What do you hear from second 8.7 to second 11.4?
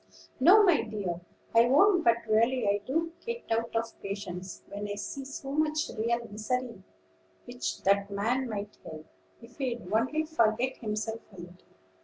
help, if he'd only forget himself